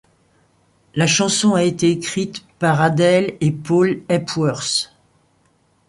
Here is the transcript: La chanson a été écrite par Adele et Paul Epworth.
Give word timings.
La 0.95 1.05
chanson 1.05 1.53
a 1.53 1.61
été 1.61 1.91
écrite 1.91 2.43
par 2.57 2.81
Adele 2.81 3.37
et 3.39 3.51
Paul 3.51 4.01
Epworth. 4.09 4.95